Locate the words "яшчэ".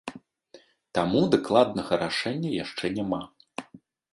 2.63-2.85